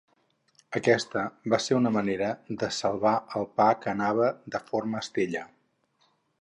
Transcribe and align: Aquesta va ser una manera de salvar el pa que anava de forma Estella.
Aquesta 0.77 1.25
va 1.55 1.59
ser 1.65 1.77
una 1.81 1.91
manera 1.97 2.31
de 2.63 2.71
salvar 2.79 3.13
el 3.41 3.47
pa 3.61 3.69
que 3.85 3.95
anava 3.95 4.33
de 4.57 4.65
forma 4.73 5.07
Estella. 5.07 5.49